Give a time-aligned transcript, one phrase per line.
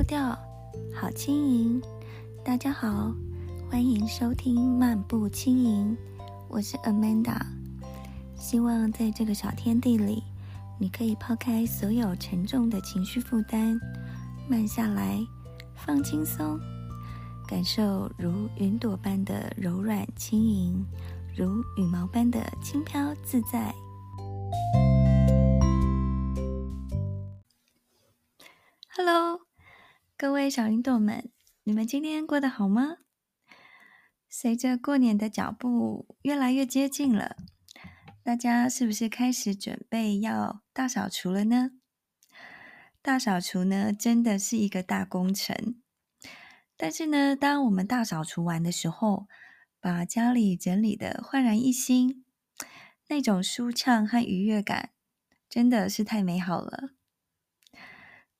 [0.00, 0.30] 步调，
[0.94, 1.78] 好轻盈。
[2.42, 3.12] 大家好，
[3.70, 5.94] 欢迎收听漫步轻盈，
[6.48, 7.38] 我是 Amanda。
[8.34, 10.22] 希望在这个小天地里，
[10.78, 13.78] 你可以抛开所有沉重的情绪负担，
[14.48, 15.18] 慢下来，
[15.74, 16.58] 放轻松，
[17.46, 20.82] 感受如云朵般的柔软轻盈，
[21.36, 23.74] 如羽毛般的轻飘自在。
[30.20, 31.30] 各位小云朵们，
[31.62, 32.98] 你们今天过得好吗？
[34.28, 37.36] 随着过年的脚步越来越接近了，
[38.22, 41.70] 大家是不是开始准备要大扫除了呢？
[43.00, 45.80] 大扫除呢，真的是一个大工程。
[46.76, 49.26] 但是呢，当我们大扫除完的时候，
[49.80, 52.26] 把家里整理得焕然一新，
[53.08, 54.90] 那种舒畅和愉悦感，
[55.48, 56.90] 真的是太美好了。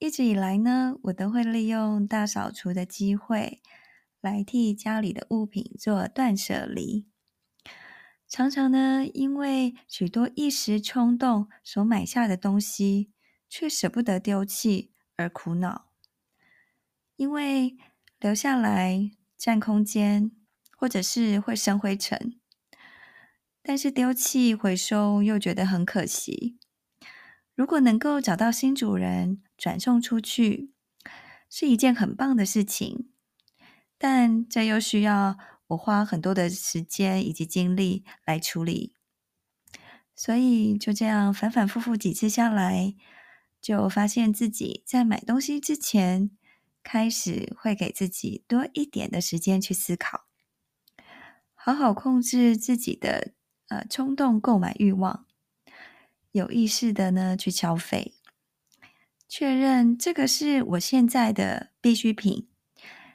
[0.01, 3.61] 一直以来呢，我都会利用大扫除的机会，
[4.23, 7.07] 来替家里的物品做断舍离。
[8.27, 13.11] 常常呢，因为许多一时冲动所买下的东西，
[13.47, 15.91] 却舍不得丢弃而苦恼。
[17.17, 17.77] 因为
[18.19, 20.33] 留下来占空间，
[20.79, 22.41] 或者是会生灰尘，
[23.62, 26.59] 但是丢弃回收又觉得很可惜。
[27.55, 30.72] 如果能够找到新主人，转送出去，
[31.50, 33.11] 是一件很棒的事情，
[33.98, 35.36] 但这又需要
[35.67, 38.94] 我花很多的时间以及精力来处理，
[40.17, 42.94] 所以就这样反反复复几次下来，
[43.61, 46.30] 就发现自己在买东西之前，
[46.83, 50.24] 开始会给自己多一点的时间去思考，
[51.55, 53.34] 好好控制自己的
[53.69, 55.27] 呃冲动购买欲望。
[56.33, 58.14] 有意识的呢，去消费，
[59.33, 62.48] 确认这个是我现在的必需品，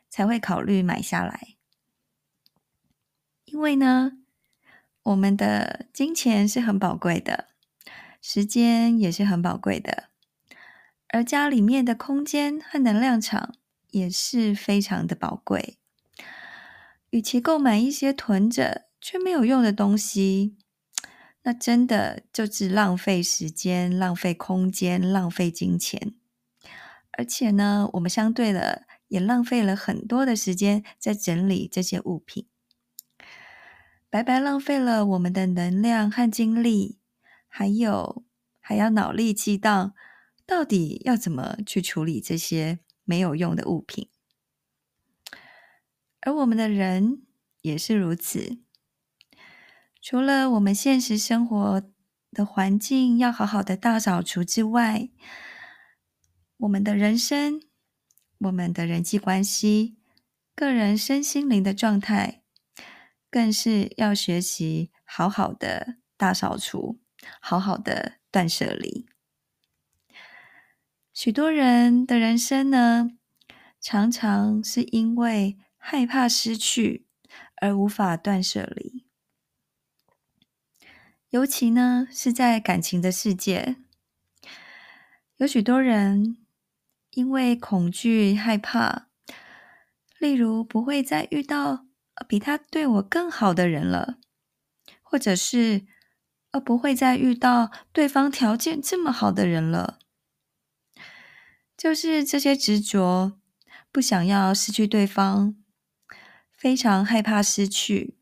[0.10, 1.58] 才会考虑买下来。
[3.44, 4.14] 因为呢，
[5.04, 7.50] 我们的金钱是很宝贵的，
[8.22, 10.06] 时间也是很宝贵的，
[11.10, 13.54] 而家里面的空间和能量场
[13.92, 15.78] 也是非常的宝贵。
[17.10, 20.56] 与其购买一些囤着却没有用的东西，
[21.48, 26.16] 那真的就是浪费时间、浪费空间、浪费金钱，
[27.12, 32.48] 而且呢，我们相对的也浪费了很多的时间在整理这些物品，
[34.10, 36.98] 白白浪费了我们的能量和精力，
[37.48, 38.24] 还有
[38.60, 39.94] 还要脑力激荡，
[40.48, 44.10] 到底要怎么去处理这些没有用的物品？
[46.22, 47.22] 而我们的人
[47.62, 48.65] 也是如此。
[50.06, 51.82] 除了我们现实生活
[52.32, 55.10] 的环境要好好的大扫除之外，
[56.58, 57.60] 我们的人生、
[58.38, 59.98] 我们的人际关系、
[60.54, 62.44] 个人身心灵的状态，
[63.32, 67.00] 更是要学习好好的大扫除，
[67.40, 69.08] 好好的断舍离。
[71.12, 73.10] 许多人的人生呢，
[73.82, 77.08] 常常是因为害怕失去
[77.56, 78.95] 而无法断舍离。
[81.36, 83.76] 尤其呢，是在感情的世界，
[85.36, 86.38] 有许多人
[87.10, 89.10] 因为恐惧、害怕，
[90.18, 91.88] 例如不会再遇到
[92.26, 94.18] 比他对我更好的人了，
[95.02, 95.86] 或者是
[96.52, 100.00] 呃不会再遇到对方条件这么好的人了，
[101.76, 103.38] 就是这些执着，
[103.92, 105.58] 不想要失去对方，
[106.54, 108.16] 非常害怕失去。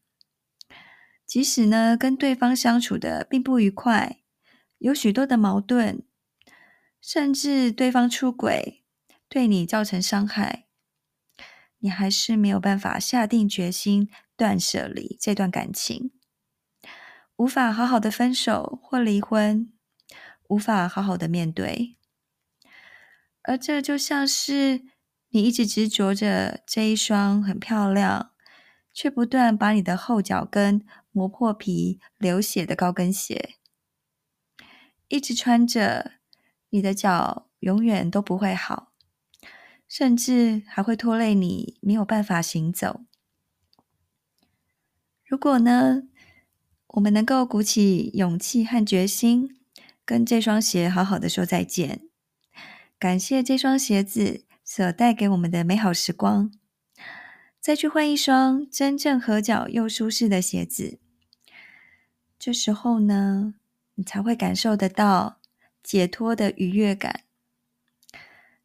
[1.34, 4.20] 即使呢，跟对方相处的并不愉快，
[4.78, 6.04] 有许多的矛盾，
[7.02, 8.84] 甚至对方出轨，
[9.28, 10.68] 对你造成伤害，
[11.80, 16.12] 你还是没有办法下定决心断舍离这段感情，
[17.38, 19.74] 无法好好的分手或离婚，
[20.50, 21.98] 无法好好的面对，
[23.42, 24.84] 而这就像是
[25.30, 28.33] 你一直执着着这一双很漂亮，
[28.94, 33.56] 却不断把你的后脚跟磨破皮、流血的高跟鞋，
[35.08, 36.14] 一直穿着，
[36.70, 38.94] 你的脚永远都不会好，
[39.88, 43.02] 甚至还会拖累你没有办法行走。
[45.26, 46.04] 如果呢，
[46.88, 49.60] 我们能够鼓起勇气和决心，
[50.06, 52.02] 跟这双鞋好好的说再见，
[53.00, 56.52] 感谢这双鞋子所带给我们的美好时光。
[57.64, 61.00] 再去换一双真正合脚又舒适的鞋子，
[62.38, 63.54] 这时候呢，
[63.96, 65.40] 你才会感受得到
[65.82, 67.24] 解脱的愉悦感，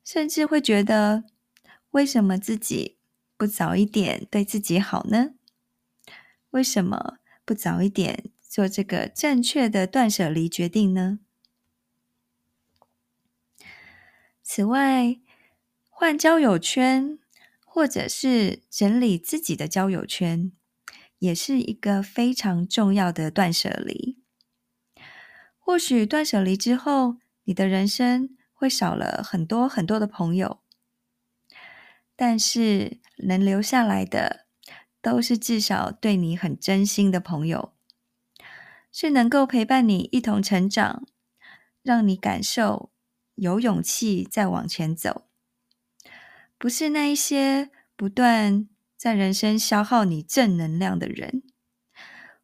[0.02, 1.22] 甚至会觉得
[1.92, 2.96] 为什么自己
[3.36, 5.34] 不早一点对自己好呢？
[6.50, 11.20] 为什么不早一点做这个正确的断舍离决定呢？
[14.42, 15.20] 此外，
[15.88, 17.20] 换交友圈，
[17.78, 20.50] 或者是整理自己的交友圈，
[21.20, 24.19] 也是一个非常重要的断舍离。
[25.60, 30.58] 或许断舍离之后，你的人生会少了很多很多的朋友，
[32.16, 34.46] 但是能留下来的，
[35.00, 37.75] 都是至少对你很真心的朋友，
[38.90, 41.06] 是能够陪伴你一同成长，
[41.84, 42.90] 让你感受
[43.36, 45.27] 有勇气再往前走，
[46.58, 51.44] 不是那一些不断在人生消耗你正能量的人，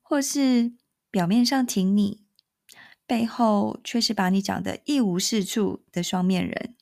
[0.01, 0.73] 或是
[1.11, 2.25] 表面上挺你，
[3.07, 6.77] 背后却是把你讲得一无是处的双面人。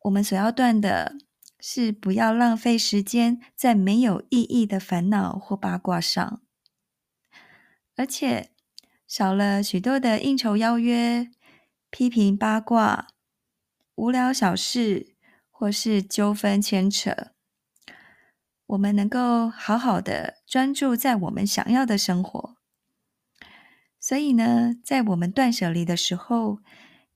[0.00, 1.16] 我们所要断的
[1.60, 6.40] 是不要浪费时间在没有意义的烦恼或八卦上，
[7.96, 8.52] 而且
[9.06, 11.30] 少了许多的应酬邀约。
[11.90, 13.08] 批评八卦、
[13.94, 15.16] 无聊小事，
[15.58, 17.32] 或是纠纷牵扯，
[18.66, 22.56] 我们能够好好的专注在我们想要的生活。
[23.98, 26.60] 所以呢，在我们断舍离的时候，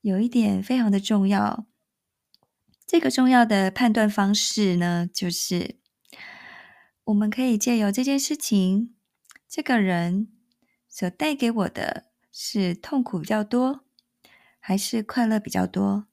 [0.00, 1.68] 有一点非常的重要。
[2.84, 5.78] 这个重要的判断方式呢，就是
[7.04, 8.96] 我们可以借由这件事情、
[9.48, 10.26] 这个人
[10.88, 13.84] 所带给我的是痛苦比较多。
[14.58, 16.08] 还是快乐比较多。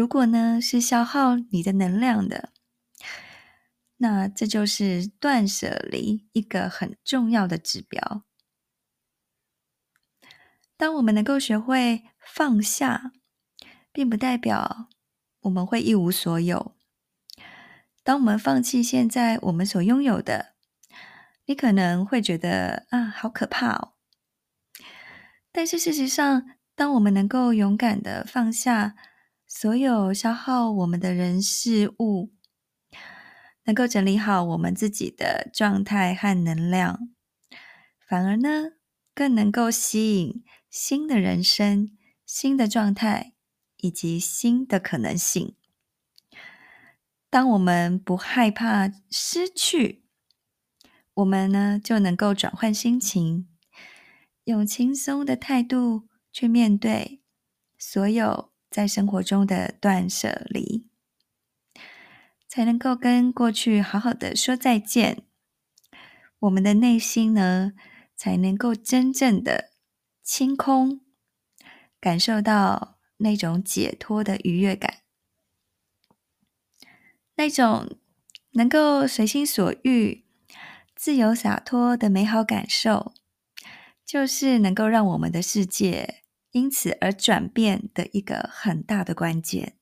[0.00, 2.54] 如果呢，是消耗你的能量的，
[3.98, 8.24] 那这就是断舍离一个很重要的指标。
[10.78, 13.12] 当我们能够学会放下，
[13.92, 14.88] 并不代表
[15.40, 16.74] 我们会一无所有。
[18.02, 20.54] 当我们放弃现在我们所拥有的，
[21.44, 23.92] 你可能会觉得啊，好可怕哦。
[25.52, 28.96] 但是事实上，当我们能够勇敢的放下
[29.52, 32.32] 所有消耗我们的人事物，
[33.64, 37.10] 能够整理好我们自己的状态和能量，
[38.06, 38.74] 反而呢，
[39.12, 41.90] 更能够吸引新的人生、
[42.24, 43.32] 新的状态
[43.78, 45.56] 以及新的可能性。
[47.28, 50.04] 当我们不害怕失去，
[51.14, 53.48] 我们呢，就能够转换心情，
[54.44, 56.08] 用轻松的态度。
[56.32, 57.20] 去面对
[57.76, 60.86] 所有在生活中的断舍离，
[62.48, 65.24] 才能够跟过去好好的说再见。
[66.38, 67.72] 我们的内心呢，
[68.16, 69.72] 才能够真正的
[70.22, 71.00] 清空，
[72.00, 75.00] 感受到那种解脱的愉悦感，
[77.34, 77.98] 那种
[78.52, 80.24] 能够随心所欲、
[80.94, 83.12] 自由洒脱的美好感受。
[84.06, 89.76] 就是能够让我们的世界因此而转变的一个很大的关键。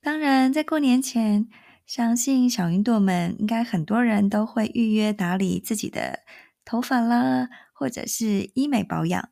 [0.00, 1.48] 当然，在过年前，
[1.84, 6.20] 相信小云朵们应该很多人都会预约打理自己的
[6.64, 9.30] 头发啦，或者是医美保养。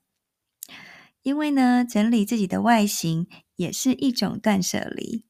[1.23, 5.25] 因为呢，整理自己的外形也是一种断舍离。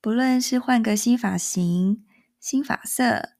[0.00, 2.04] 不论是换个新发型、
[2.38, 3.30] 新发色，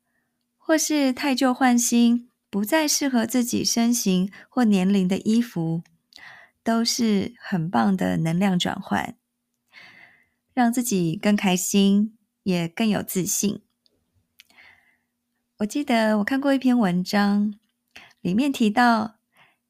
[0.56, 2.27] 或是汰旧换新。
[2.50, 5.82] 不再适合自己身形或年龄的衣服，
[6.62, 9.16] 都是很棒的能量转换，
[10.54, 13.60] 让自己更开心，也更有自信。
[15.58, 17.54] 我记得我看过一篇文章，
[18.20, 19.18] 里面提到，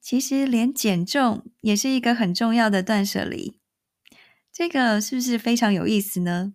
[0.00, 3.58] 其实连减重也是一个很重要的断舍离。
[4.52, 6.54] 这个是不是非常有意思呢？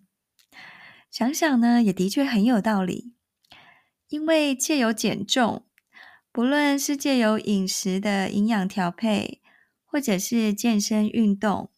[1.10, 3.12] 想想呢，也的确很有道理，
[4.08, 5.66] 因为借由减重。
[6.34, 9.40] 不论是借由饮食的营养调配，
[9.84, 11.70] 或者是健身运动，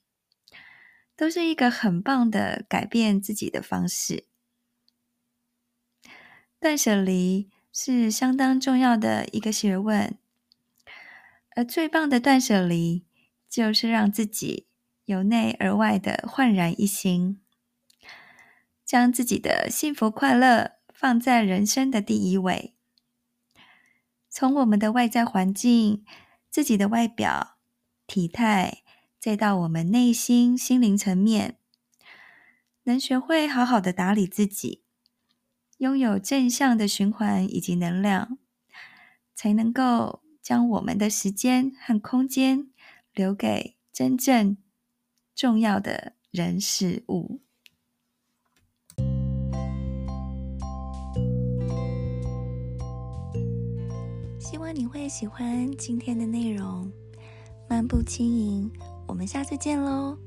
[1.15, 4.25] 都是一个很棒的改变自己的方式。
[6.59, 10.17] 断舍离是相当重要的一个学问，
[11.55, 13.05] 而最棒的断舍离，
[13.51, 14.69] 就是让自己
[15.05, 17.43] 由内而外的焕然一新，
[18.87, 22.73] 将自己的幸福快乐放在人生的第一位。
[24.39, 26.05] 从我们的外在环境、
[26.51, 27.57] 自己的外表、
[28.07, 28.83] 体态，
[29.19, 31.57] 再到我们内心、心灵层面，
[32.83, 34.83] 能学会好好的打理自己，
[35.79, 38.37] 拥有正向的循环以及能量，
[39.35, 42.69] 才能够将我们的时间和空间
[43.15, 44.59] 留给真正
[45.35, 47.41] 重要的人事物。
[54.77, 56.93] 你会喜欢今天的内容，
[57.67, 58.71] 漫步轻盈。
[59.07, 60.19] 我们下次见喽。